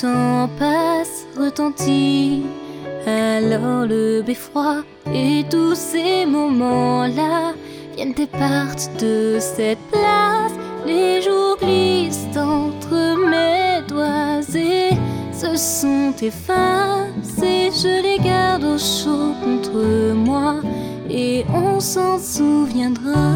[0.00, 2.42] temps passe, retentit
[3.06, 7.52] alors le beffroi et tous ces moments-là
[7.94, 10.52] viennent et partent de cette place.
[10.86, 14.90] Les jours glissent entre mes doigts et
[15.32, 17.70] se sont effacés.
[17.82, 20.56] Je les garde au chaud contre moi
[21.08, 23.33] et on s'en souviendra.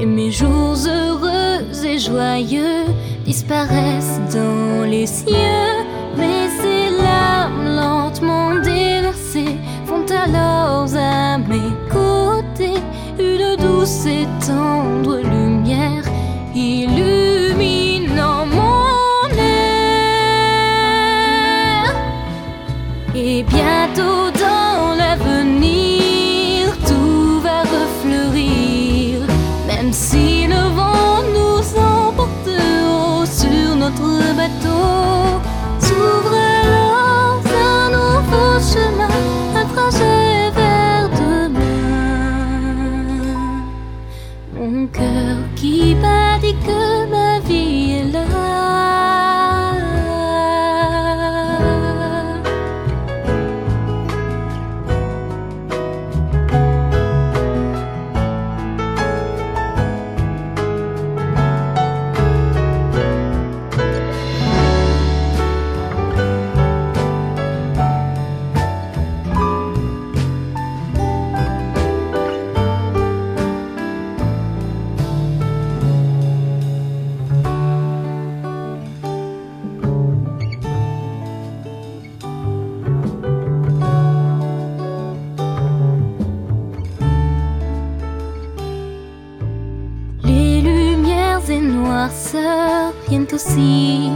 [0.00, 2.84] Et mes jours heureux et joyeux
[3.24, 5.76] disparaissent dans les cieux.
[6.16, 12.80] Mais ces larmes lentement déversées font alors à mes côtés
[13.18, 16.04] une douce et tendre lumière
[16.54, 19.88] illuminant mon air.
[23.14, 25.87] Et bientôt dans l'avenir,
[29.88, 35.07] même si le vent nous emporte haut sur notre bateau.
[93.38, 94.10] Aussi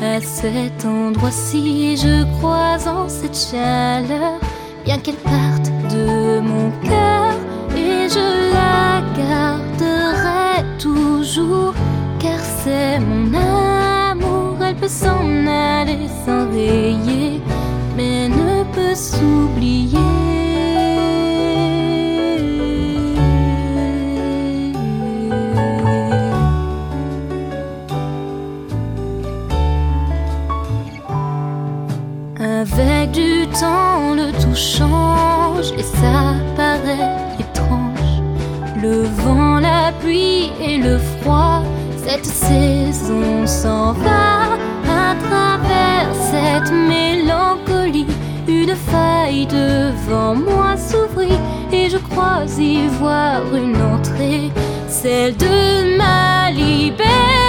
[0.00, 1.96] à cet endroit-ci.
[1.96, 4.38] Je crois en cette chaleur,
[4.84, 7.32] bien qu'elle parte de mon cœur.
[7.76, 11.74] Et je la garderai toujours,
[12.20, 14.56] car c'est mon amour.
[14.64, 17.40] Elle peut s'en aller sans rayer,
[17.96, 20.09] mais ne peut s'oublier.
[34.54, 38.22] Change et ça paraît étrange.
[38.80, 41.62] Le vent, la pluie et le froid,
[42.04, 44.56] cette saison s'en va
[44.88, 48.06] à travers cette mélancolie.
[48.48, 51.38] Une faille devant moi s'ouvrit
[51.72, 54.50] et je crois y voir une entrée,
[54.88, 57.39] celle de ma liberté.